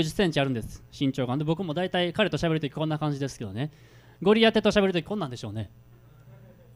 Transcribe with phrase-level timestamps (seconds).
[0.00, 1.36] 90センチあるんです身長が。
[1.36, 3.70] で僕も大体彼と喋るときこんな感じですけどね。
[4.22, 5.70] ゴリアテと喋るときこんなんでしょうね。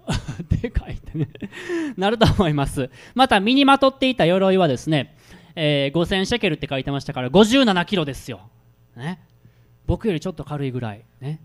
[0.60, 1.28] でかいってね。
[1.96, 2.90] なると思います。
[3.14, 5.16] また身にまとっていた鎧はですね、
[5.54, 8.40] えー、5000シェケルって書いてましたから57キロですよ、
[8.96, 9.20] ね、
[9.86, 11.40] 僕よりちょっと軽いぐらい、ね、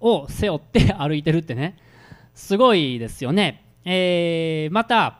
[0.00, 1.76] を背負って歩いてるってね。
[2.34, 5.18] すごいですよね、えー、また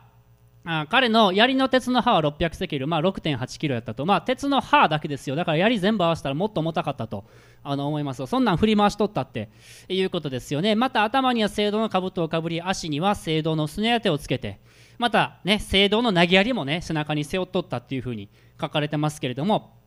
[0.63, 5.35] あ彼の槍の鉄の刃は600セキル、まあ、6.8キロやったと、まあ、鉄の刃だけですよ。
[5.35, 7.25] だから槍全部合わせたらもっと重たかったと。
[7.63, 9.49] あの思いますそんなん振り回しとったって。
[9.89, 10.75] いうことですよね。
[10.75, 14.59] また頭には青銅の兜をかぶり足には青銅のすね当てをつけて。
[14.99, 19.77] またね青銅の投げ槍もね背中に背負っとったっていうふうに書かれてますけれども。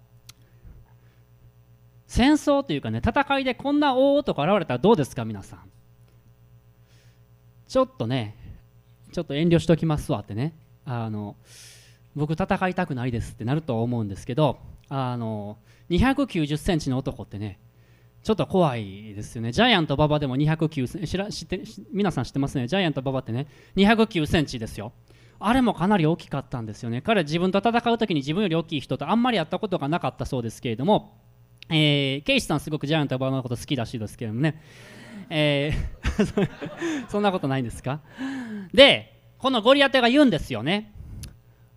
[2.08, 5.60] 戦争というかね戦いでこんな大男現れたらどうですか皆さん。
[7.68, 8.36] ちょっとね
[9.12, 10.63] ちょっと遠慮しときますわってね。
[10.84, 11.36] あの
[12.14, 15.58] 僕戦いたくないですってなると思うんですけどあの
[15.90, 17.58] 290センチの男ってね
[18.22, 19.52] ちょっと怖いですよね。
[19.52, 22.66] ジャイアント馬場でも209センチ知ら知って皆さん知ってますね。
[22.66, 24.92] ジャイアント馬場ってね209センチですよ。
[25.38, 27.02] あれもかなり大きかったんですよね。
[27.02, 31.20] 彼自分と戦う時に自分より大きい人とあんまりやったことがなかったそうですけれども、
[31.68, 34.62] えー、ケイシさんすごくジャイアント馬場のこと好きらしいですけどもね、
[35.28, 38.00] えー、 そんなことないんですか？
[38.72, 39.13] で
[39.44, 40.94] このゴリアテが言うんですよね。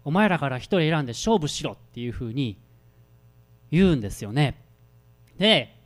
[0.06, 2.58] お前らから1人選んで勝負しろっていうふうに
[3.72, 4.64] 言うんですよね。
[5.38, 5.78] で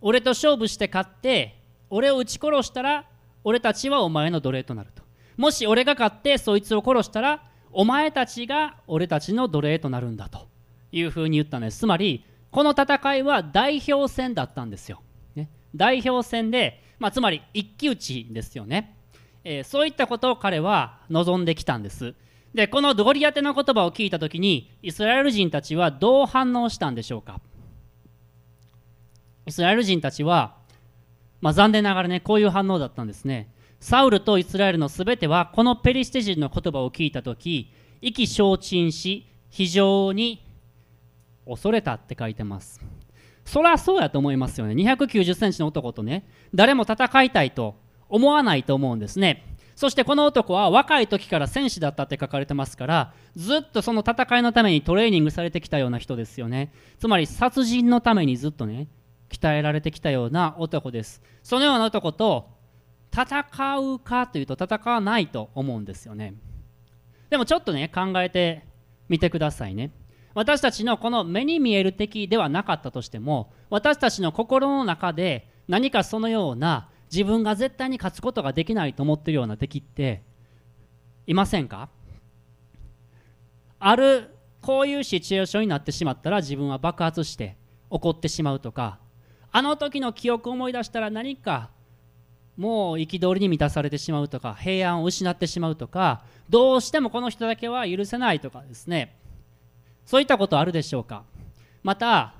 [0.00, 1.60] 俺と勝負して勝って
[1.90, 3.08] 俺を撃ち殺したら
[3.42, 5.02] 俺たちはお前の奴隷となると。
[5.36, 10.46] もし俺が勝ってそいつを殺したらお前たちが俺たちの奴隷となるんだと。
[10.92, 11.80] いうふうに言ったんです。
[11.80, 15.02] つまりこの戦いは代表戦だったんですよ、
[15.34, 18.95] ね、代表戦で、まあ、つまり一騎打ちですよね。
[19.48, 22.16] えー、そういったことを彼は望んできたんです。
[22.52, 27.40] でこのドリアテの言葉を聞いた時にイスラエル人たちはどう反応したんでしょうか？
[29.46, 30.56] イスラエル人たちは、
[31.40, 33.54] まあ、残念ながらねこういう反応だったんですね。
[33.78, 40.44] サウルとイスラエルのすべてはこのペリシテ人の言葉を聞いた時意気消沈し非常に
[41.46, 42.80] 恐れたって書いてます。
[43.44, 44.74] そりゃそうやと思いますよね。
[44.74, 47.76] 290センチの男とね誰も戦いたいと
[48.08, 49.44] 思わないと思うんですね。
[49.74, 56.72] そしてこの男は若い時から戦士だったって書かれてますからずっとその戦いのためにトレーニングされてきたような人ですよね。
[56.98, 58.88] つまり殺人のためにずっとね
[59.28, 61.22] 鍛えられてきたような男です。
[61.42, 62.56] そのような男と
[63.12, 66.34] 戦うかというと戦わないと思うんですよね。
[67.28, 68.64] でもちょっとね考えて
[69.08, 69.90] みてくださいね。
[70.34, 80.22] 私たちのこの目に見える敵ではなかったとしても私たちの心の中で何かそのような自分が絶対に勝つことができないと思ってるような敵って
[81.26, 81.88] いませんか？
[83.78, 84.30] ある
[84.60, 87.56] こういうシチュエーションになってしまったら自分は爆発して
[87.90, 88.98] 怒ってしまうとか
[89.52, 91.70] あの時の記憶を思い出したら何か
[92.56, 99.16] もう憤りに満たされてしまうとか平安を失ってしまうとかどうしてもこの人だけは許せないとかですね。
[100.06, 101.24] そういったことあるでしょうか？
[101.82, 102.34] また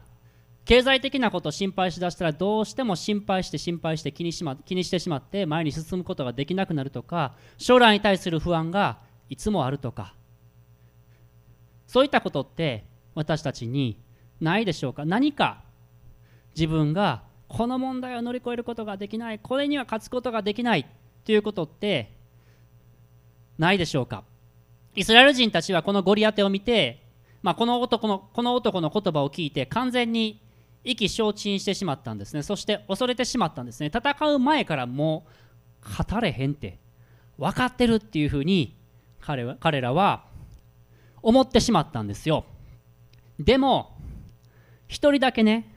[0.67, 8.99] 経済的なことを心配しだしたらどうしても心配して心配して気にし、ま、気にしてしまって前に進むことができなくなるとか将来に対する不安が
[9.31, 10.15] いつもあるとか。
[11.87, 12.85] そういったことって
[13.15, 13.97] 私たちに
[14.41, 15.05] ないでしょうか？
[15.05, 15.63] 何か
[16.57, 20.87] 自分がこの問題を乗り越えることができないこれには勝つことができない
[21.25, 22.13] ということって
[23.57, 24.25] ないでしょうか？
[24.97, 27.05] イスラエル人たちはこのゴリアテを見て、
[27.43, 30.43] まあ、この男のこの男の言葉を聞いて完全に
[30.87, 32.43] 意気消沈してしまったんですね。
[32.43, 33.91] そして恐れてしまったんですね。
[33.93, 35.27] 戦う前からも
[35.83, 36.79] う語れへんって
[37.37, 38.77] 分かってるっていうふうに
[39.21, 40.25] 彼は彼らは
[41.23, 42.45] 思ってしまったんですよ。
[43.39, 43.99] でも
[44.87, 45.75] 一人だけね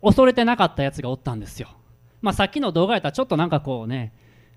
[0.00, 1.68] 恐れてなかったやつがおったんですよ。
[2.22, 4.14] まあさっきの動画やったらちょっとなんかこうね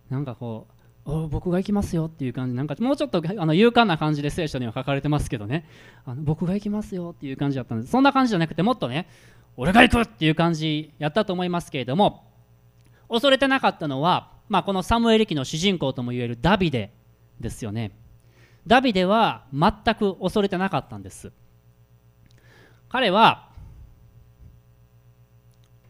[0.09, 0.67] なんかこ
[1.05, 5.65] う僕が行きますよっていう感じなんかもうちょっとあの勇敢な感じで聖書には書かれてますけどね。
[6.05, 7.91] あの僕が行きますよっていう感じだったんです。
[7.91, 9.07] そんな感じじゃなくてもっとね
[9.57, 12.23] 俺が行くっていう感じやったと思いますけれども
[13.09, 16.93] 恐れてなかったのは、まあ、このサムエル記の主人公ともいえるダビデ
[17.39, 17.91] ですよね。
[18.65, 21.31] ダビデは全く恐れてなかったんです。
[22.89, 23.49] 彼は、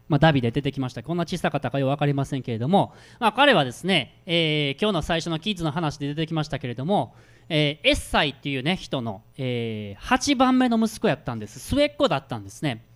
[0.08, 1.02] まあ、ダビデ出てきました。
[1.02, 7.16] こんな小さかったかよく分かりませんけれども、まあ、彼はですね、えー、今日の最初のキッズの話で出てきましたけれども、
[7.48, 11.58] えー、エッサイっていうね人の、えー、8番目の息子やったんです。
[11.58, 12.87] 末っ子だったんですね。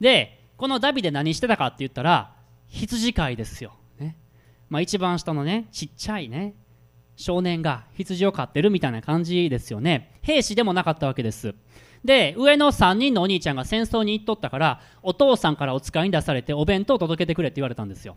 [0.00, 2.34] でこのダビデ何してたかって言ったら
[2.68, 4.16] 羊飼いですよ、ね。
[4.68, 6.54] まあ、一番下のねちっちゃいね
[7.16, 10.18] 少年が羊を飼ってるみたいな感じですよね。
[10.22, 11.54] 兵士でもなかったわけです。
[12.04, 18.16] で上の3人のお兄ちゃんが戦争に行っとったからお父さんからお使いに出されてお弁当を届けてくれって言われたんですよ。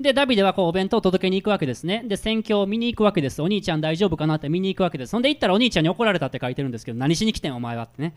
[0.00, 2.02] でダビデはこうお弁当を届けに行くわけですね。
[2.06, 3.42] で戦況を見に行くわけです。
[3.42, 5.10] お兄ちゃん大丈夫かなって見に行くわけです。
[5.10, 8.14] そんで行ったらお兄ちゃんに怒られたって書いてるんですけど何しに来てんお前はってね。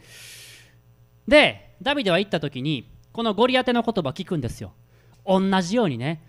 [1.27, 4.73] でダビデは行った時にこのゴリアテの言葉聞くんですよ。
[5.25, 6.21] 同じようにね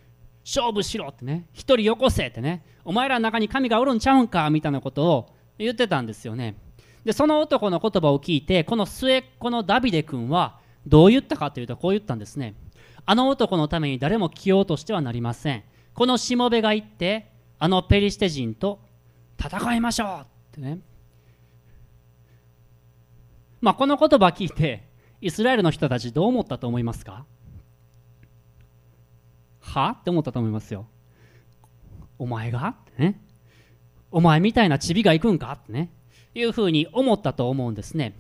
[0.44, 6.56] 勝負しろってね一人よこせってねお前らの中に神がおるんちゃうんかみたいなことを言ってたんですよね。
[7.04, 12.54] でその男の言葉を聞いてこの末っ子のダビデ君はどう言ったかというとこう言ったんですね。
[13.06, 15.62] あの男のために誰も来ようとしてはなりません。
[15.94, 18.80] このしもべが行ってあのペリシテ人と
[19.38, 20.78] 戦いましょうってね。
[23.60, 24.88] まあこの言葉聞いて
[25.24, 27.24] イスラエルの人たちどう思ったと思いますか？
[29.60, 29.96] は？
[29.98, 30.86] って思ったと思いますよ。
[32.18, 32.68] お前が？
[32.68, 33.20] ってね。
[34.10, 35.50] お前みたいなチビが行くんか？
[35.52, 35.88] ってね。
[36.34, 38.14] いうふうに思ったと思うんですね。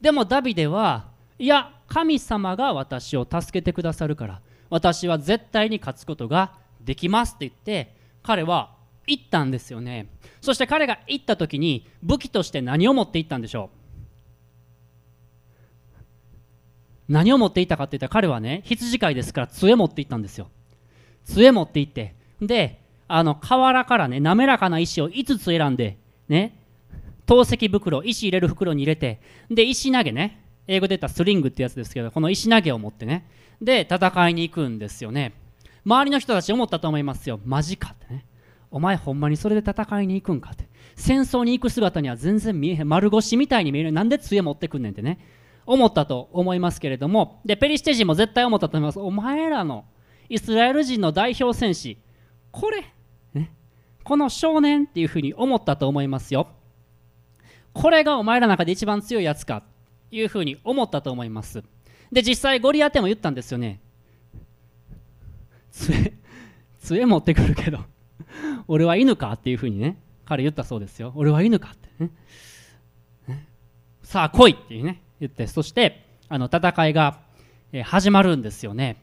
[0.00, 4.40] でもダビデはいや神様が私を助けてくださるから
[4.70, 8.74] 私は絶対に勝つことができますって言って彼は
[9.06, 10.08] 行ったんですよね。
[10.40, 13.77] そして彼が行った時に武器として何を持って行ったんでしょう？
[17.08, 20.50] 何を持っていったかって言ったら彼はね羊飼いですから杖持って行ったんですよ。
[21.24, 26.58] 杖持って行ってであの河原からね滑らかな石を5つ選んでね
[27.26, 29.20] 透析袋石入れる袋に入れて
[29.50, 33.26] で石投げね英語で言ったらスリングってやつですけどこの石投げを持ってね
[33.60, 35.32] で戦いに行くんですよね。
[35.84, 37.40] 周りの人たち思ったと思いますよ。
[37.44, 38.26] マジかってね。
[38.70, 40.68] お前ほんまにそれで戦いに行くんかって。
[40.96, 42.88] 戦争に行く姿には全然見えへん。
[42.88, 43.92] 丸腰みたいに見える。
[43.92, 45.18] なんで杖持ってくんねんってね。
[45.68, 48.98] 思ったと思いますけれどもでペリシテ人も絶対思ったと思います。
[48.98, 49.84] お前らの
[50.30, 51.98] イスラエル人の代表戦士
[52.50, 52.84] これ、
[53.34, 53.52] ね、
[54.02, 56.48] この少年っていうふうに思ったと思いますよ。
[57.74, 59.62] これがお前らの中で一番強いやつか
[60.10, 61.62] いうふうに思ったと思います。
[62.10, 63.80] で実際ゴリアテも言ったんですよね。
[65.70, 66.14] 杖
[66.80, 67.80] 杖持ってくるけど
[68.68, 71.12] 俺は犬かっていうふうにね彼言ったそうですよ。
[71.14, 72.10] 俺は犬かってね。
[74.02, 75.02] さあ来いっていうね。
[75.20, 77.20] 言ってそしてあの戦いが
[77.84, 79.02] 始まるんですよね。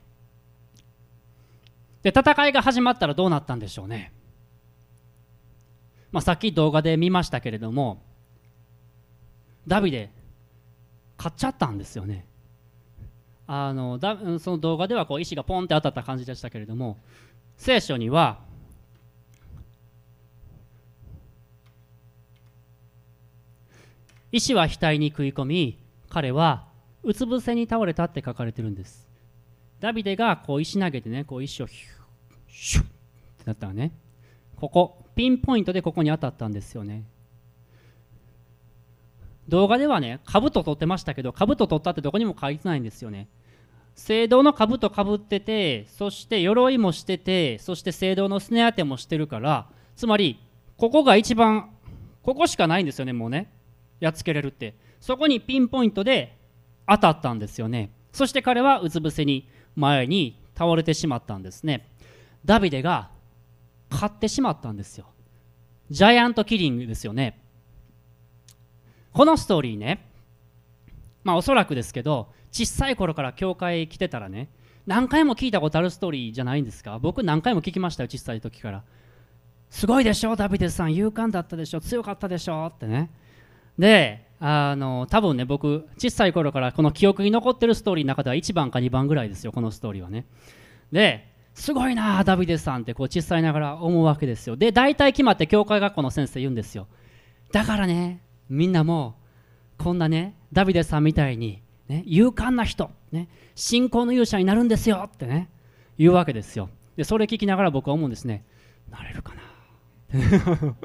[2.03, 4.13] で戦いが始まったらどうなったんでしょうね、
[6.11, 8.03] まあ、さっき動画で見ましたけれども
[9.65, 10.11] ダビデ
[11.17, 12.27] 買っちゃったんですよね。
[13.47, 16.97] あのだその動画ではこう石がポンって当たった感じでしたけれども
[17.57, 18.39] 聖書には
[24.31, 25.84] 石は額に食い込み
[26.15, 26.69] 彼は
[27.03, 29.09] うつ伏せに倒れたって書かれてるんです
[29.81, 31.91] ダビデがこう石投げてねこう石をヒュッ
[32.47, 32.93] シュッって
[33.43, 33.91] なったらね
[34.55, 37.03] ここピンポイントでここに当たったんですよね
[39.49, 43.27] 動画ではね、兜取ってましたけど、兜取ったってどこにも書いてないんですよね。
[43.93, 50.39] 聖堂の兜かぶってて、そして鎧もしてて、そして聖堂のすね当てもしてるから、つまり、
[50.77, 51.69] ここが一番、
[52.23, 53.51] ここしかないんですよね、もうね。
[53.99, 54.73] やっつけれるって。
[54.99, 56.37] そこにピンポイントで
[56.87, 57.91] 当たったんですよね。
[58.11, 61.89] そして彼はうつ伏せに前に倒れてしまったんですね。
[62.43, 63.09] ダビデが
[63.89, 65.07] 勝ってしまったんですよ。
[65.89, 67.41] ジャイアントキリングですよね。
[69.15, 70.05] このストーリーね
[71.23, 74.49] まあおそらくですけど小さい頃から教会来てたらね
[74.85, 78.83] 何回も聞いたことあるストーリーじゃないんですか僕何回も聞きましたよ小さい時から
[79.69, 83.09] すごいでしょダビデさん勇敢だったでしょ強かったでしょってね
[83.79, 90.27] であの多分ね僕小さい頃からこの記憶に残ってるストーリーの中では1番か2番ぐらいですよこのストーリーはね。
[90.91, 94.55] ですごいなダビデさんってこう小さいながら思うわけですよ。
[94.55, 96.85] で大体決まって教会学校の先生言うんですよ。
[97.53, 99.15] だからねみんなも
[99.79, 105.49] こんなねダビデさんみたいに、ね、勇敢な人、ね、信仰の勇者になるんですよってね
[105.97, 106.69] 言うわけですよ。
[106.97, 108.45] でそれ聞きながら僕は思うんですね。
[108.91, 109.33] なれるか
[110.13, 110.75] な？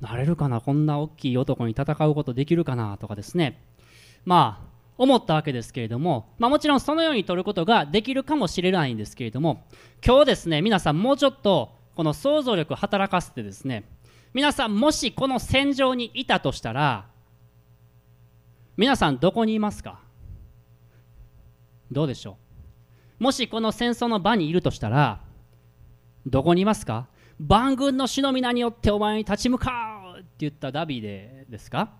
[0.00, 0.60] なれるかな？
[0.60, 2.96] こんな大きい男に戦うことできるかな？
[2.98, 3.62] とかですね。
[4.24, 9.64] まあ思ったわけですけれども、まあ、もちろんそのように取ることができるかもしれないんですけれども。
[10.04, 13.88] 今日ですね皆さんもうちょっとこの想像力働かせてですね。
[14.32, 17.06] 皆さんもしこの戦場にいたとしたら
[18.76, 20.00] 皆さんどこにいますか？
[21.90, 22.36] どうでしょ
[23.20, 23.24] う？
[23.24, 25.20] もしこの戦争の場にいるとしたら
[26.26, 27.08] どこにいますか？
[27.40, 31.90] 万軍の死の皆によってお前に立ち向かうって言ったダビデですか？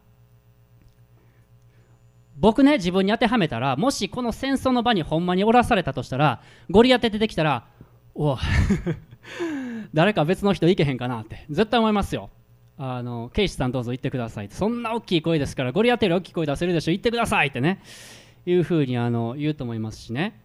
[2.36, 7.66] 僕ね自分に当てはめたらもしこの戦争の場にほんまにおらされたとしたらゴリアテ出てきたら
[8.14, 8.38] お
[9.92, 12.30] 誰か別の人いけへんかなって絶対思いますよ。
[12.78, 16.92] あのケイシさんどうぞ行ってくださいそんな大きい声ですからゴリアテより大きい声出せるでしょ？
[16.92, 17.80] 行ってくださいってね。
[18.46, 20.40] いうふうにあの言うと思いますしね。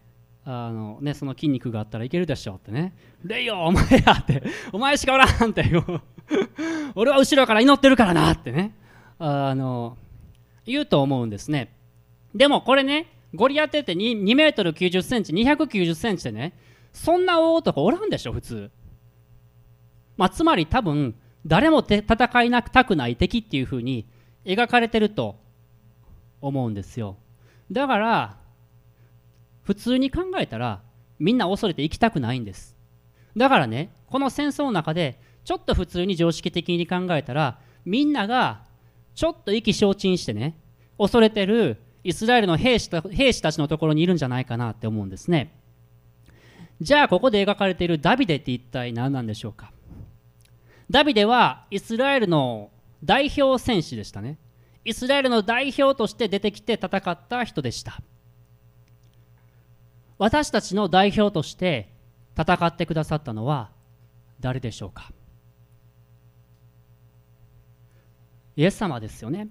[0.48, 5.64] あのねその筋肉があったらいけるでしょってね「レイよお前や」って「お前しかおらん」って。
[6.94, 8.72] 俺は後ろから祈ってるからなってね。
[9.18, 9.96] あの
[10.64, 11.74] 言うと思うんですね。
[12.34, 16.52] でもこれねゴリアテって 2, 2メートル90センチ290センチでね
[16.92, 18.70] そんな大男おらんでしょ普通。
[20.16, 24.06] まあ、つまり多分誰もて戦いなくたくない敵っていうふうに
[24.44, 25.36] 描かれてると
[26.40, 27.16] 思うんですよ。
[27.70, 28.36] だから
[29.66, 30.80] 普通に考えたら
[31.18, 32.76] みんな恐れて生きたくないんです。
[33.36, 38.62] だからねこの戦争の中でちょっと普通に常識的に考えたらみんなが
[39.16, 40.56] ちょっと意気消沈してね
[40.98, 45.52] 恐れてるイスラエルの兵士兵士たちのところにいるんじゃないかなって思うんですね。
[46.80, 49.72] じゃあここで描かれているダビデって一体何なんでしょうか。
[50.88, 52.70] ダビデはイスラエルの
[53.02, 54.38] 代表戦士でしたね。
[54.84, 58.00] イスラエルの代表として出てきて戦った人でした。
[60.18, 61.92] 私たちの代表として
[62.38, 63.70] 戦ってくださったのは
[64.40, 65.10] 誰でしょうか？
[68.56, 69.48] イエス様ですよね。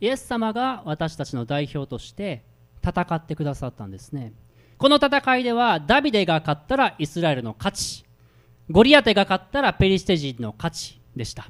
[0.00, 2.44] イエス様が私たちの代表として
[2.84, 4.32] 戦ってくださったんですね。
[4.78, 8.04] この戦いではダビデが勝ったらイスラエルの勝ち
[8.68, 11.48] ゴリアテが勝ったらペリシテ人の勝ちでした。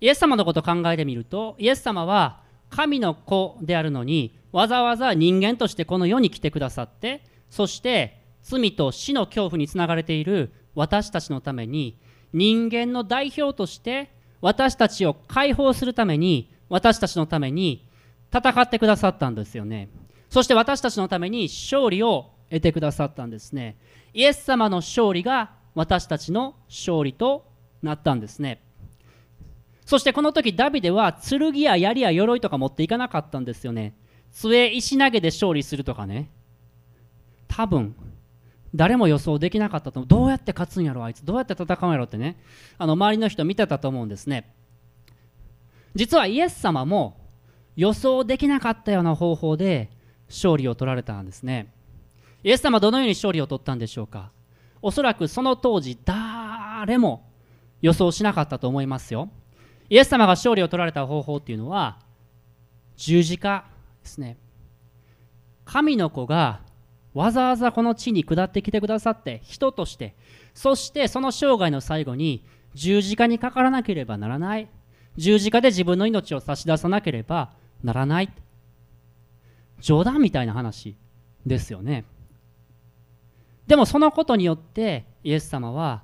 [0.00, 11.98] イエス様のことを考えてみるとイエス様は神の子であるのにわざわざ人間としてこの世に来てくださってそして罪と死の恐怖につながれている私たちのために
[12.32, 17.88] 人間の代表として私たちを解放するために私たちのために
[18.32, 19.88] 戦ってくださったんですよね。
[20.30, 23.76] そして私たちのために勝利を得てくださったんですね。
[24.12, 27.50] イエス様の勝利が私たちの勝利と
[27.82, 28.62] なったんですね。
[29.84, 33.96] そしてこの時ダビデは剣や槍や鎧とか持っていかなかったんですよね。
[34.34, 36.28] 杖石投げで勝利するとかね。
[37.48, 37.94] 多分
[38.74, 40.08] 誰も予想できなかったと思う。
[40.08, 41.24] どうやって勝つんやろあいつ。
[41.24, 42.36] どうやって戦うんやろってね。
[42.76, 44.52] あの周りの人見てたと思うんですね。
[45.94, 47.16] 実はイエス様も
[47.76, 49.90] 予想できなかったような方法で
[50.28, 51.72] 勝利を取られたんですね。
[52.42, 54.32] イエス様どのように勝利を取ったんでしょうか。
[54.82, 57.30] おそらくその当時誰も
[57.80, 59.30] 予想しなかったと思いますよ。
[59.88, 62.00] イエス様が勝利を取られた方法っていうのは
[62.96, 63.66] 十字架
[64.04, 64.38] ですね。
[65.64, 66.60] 神の子が
[67.14, 70.14] わざわざこの地に下ってきてくださって人として
[70.52, 72.44] そしてその生涯の最後に
[72.74, 74.68] 十字架にかからなければならない。
[75.16, 78.32] 十字架で自分の命を差し出さなければならない。
[79.80, 80.96] 冗談みたいな話
[81.46, 82.04] ですよね。
[83.66, 86.02] でもそのことによってイエス様は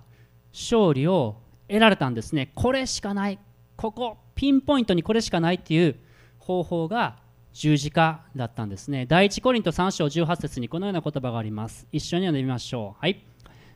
[0.53, 1.37] 勝利を
[1.69, 2.53] 得られたんですね。
[2.55, 3.39] これしかない。
[3.77, 5.97] ここピンポイントにこれしかないっていう
[6.39, 7.19] 方法が
[7.53, 9.07] 十字架だったんですね。
[9.07, 11.87] 第一コリント3章18節にこのような言葉があります。
[11.93, 13.01] 一緒に読んでみましょう。
[13.01, 13.25] はい。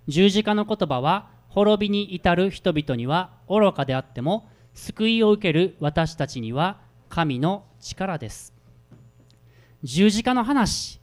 [0.07, 8.55] 十字架の言葉は滅びに至る人々には愚かであっても救いを受ける私たちには神の力です。
[9.83, 11.01] 十字架の話。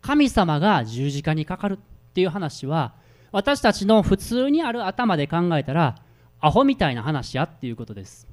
[0.00, 2.94] 神様が十字架にかかるっていう話は
[3.32, 5.96] 私たちの普通にある頭で考えたら
[6.40, 8.26] アホみたいな話やっていうことです。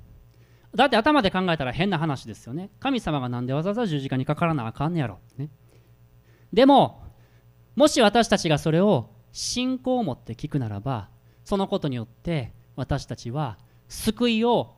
[0.75, 2.69] だって頭で考えたら変な話ですよね。
[2.79, 5.49] 神様が何でわざわざ十字架にかからなあかんねやろ、ね、
[6.51, 7.03] でも
[7.75, 11.09] もし私たちがそれを信仰を持って聞くならば
[11.43, 14.75] そのことによって私たちは救いを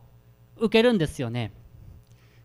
[0.57, 1.53] 受けるんですよね。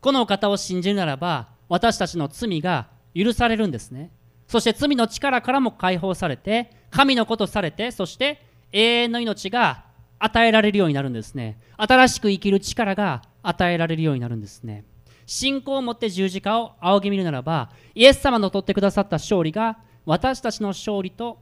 [0.01, 4.11] このお方を信じるならば私たちの罪が許されるんですね。
[4.47, 8.43] そして罪の力からも解放されて神のことされてそして
[8.73, 9.85] 永遠の命が
[10.19, 11.59] 与えられるようになるんですね。
[11.77, 14.85] 新しく生きる力が与えられるようになるんですね。
[15.27, 21.39] 信仰を持って十字架を仰ぎ見るならばイエス様の取ってくださった勝利が私たちの勝利と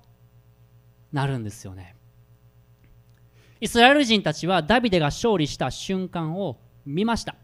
[1.12, 1.96] なるんですよね。
[3.60, 7.36] イスラエル人たちはダビデが勝利した瞬間を見ました。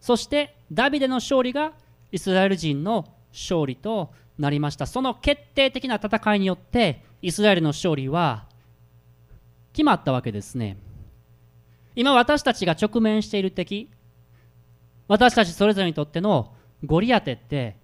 [0.00, 1.72] そしてダビデの勝利が
[2.10, 4.86] イスラエル人の勝利となりました。
[4.86, 8.46] その決定的な戦いによってイスラエルの勝利は
[9.72, 10.78] 決まったわけですね。
[11.96, 13.90] 今私たちが直面している敵
[15.08, 17.76] 私たちそれぞれにとってのゴリアテって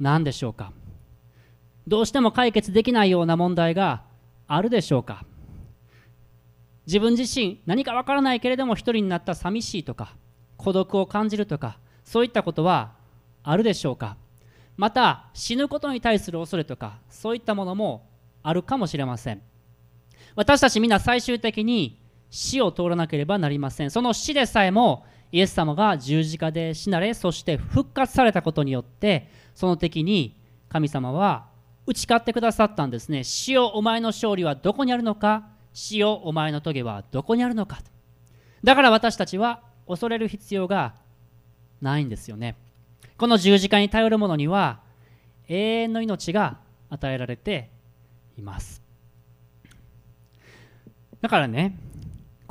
[0.00, 0.72] 何でしょうか？
[1.86, 4.02] どうしても解決できないような問題が
[4.48, 5.24] あるでしょうか？
[6.86, 10.16] 自分自身何かわからないけれども一人になった寂しいとか
[10.56, 12.94] 孤独を感じるとかそういったことは
[13.42, 14.16] あるでしょうか？
[14.76, 18.10] また死ぬことに対する恐れとかそういったものも
[18.42, 19.40] あるかもしれません。
[20.34, 22.02] 私たちみんな最終的に
[22.34, 23.92] 死を通らなければなりません。
[23.92, 30.36] その死でさえもイエス様が十字架で死なれそして復活されたことによってその敵に
[30.68, 31.46] 神様は
[31.86, 33.22] 打ち勝ってくださったんですね。
[33.22, 35.46] 死をお前の勝利はどこにあるのか？
[35.72, 37.78] 死をお前の棘はどこにあるのか？
[38.64, 40.94] だから私たちは恐れる必要が
[41.80, 42.56] ないんですよね。
[43.16, 44.80] この十字架に頼る者には
[45.46, 46.58] 永遠の命が
[46.90, 47.70] 与えられて
[48.36, 48.82] います。
[51.20, 51.78] だからね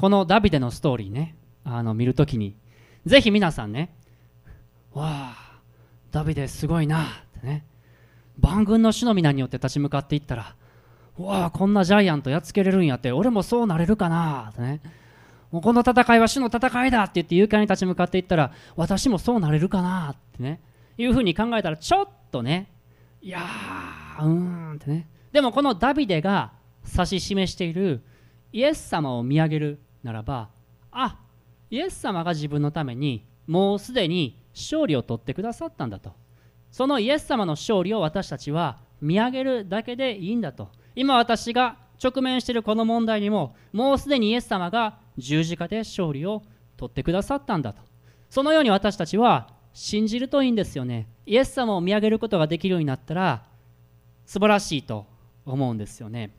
[0.03, 1.33] このダビデのストーリーね
[1.63, 2.57] あの見るときに
[3.05, 3.95] ぜひ皆さんね
[4.91, 5.61] わあ
[6.11, 7.65] ダビデすごいなってね
[8.37, 10.57] 万軍の主の皆によって立ち向かっていったら
[11.17, 14.81] わあこんなジャイアントやっつけれるんやって俺もそうなれるかなってね
[15.51, 20.59] もうこの戦いは主の戦いだって言って勇敢に立ち向かっていったら私もそうなれるかなってね
[20.97, 22.69] いうふうに考えたらちょっとね
[23.21, 25.07] いやーうーんってね。
[25.31, 26.51] でもこのダビデが
[26.91, 28.03] 指し示している
[28.51, 30.49] イエス様を見上げるならば
[30.91, 31.17] あ
[31.69, 36.13] イエス様が自分のためにもうすでに勝利を取ってくださったんだと。
[36.71, 40.69] そのイエス様の勝利を私たちは見上げるだけでいいんだと。
[40.95, 46.43] 今私が直面しているこの問題にももうすでにイエス様が十字架で勝利を
[46.77, 47.81] 取ってくださったんだと。
[48.29, 51.07] そのように私たちは信じるといいんですよね。
[51.25, 53.45] イエス様を見上げることができるようになったら
[54.25, 55.05] 素晴らしいと
[55.45, 56.33] 思うんですよね。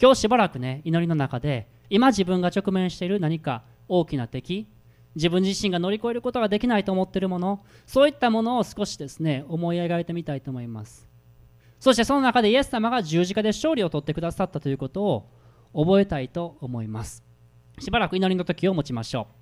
[0.00, 4.68] 今日しばらくね祈りの中で今自分が直面している何か大きな敵
[5.14, 11.08] 自分自身が乗り越えることができないと思っているものそういったものを少しですね思い描いてみたいと思います。
[11.80, 15.30] そしてその中でイエス様が十字架で勝利を取ってくださったということを
[15.72, 17.22] 覚えたいと思います。
[17.78, 19.37] しばらく祈りの時を持ちましょう。